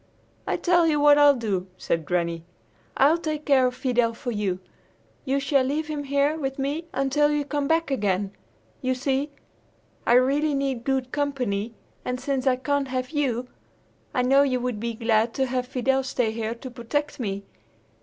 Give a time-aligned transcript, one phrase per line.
[0.47, 2.43] "I tell you what I'll do;" said Granny.
[2.97, 4.57] "I'll take care of Fidel for you!
[5.25, 8.31] You shall leave him here with me until you come back again!
[8.81, 9.29] You see,
[10.07, 13.47] I really need good company, and since I can't have you,
[14.11, 17.43] I know you would be glad to have Fidel stay here to protect me.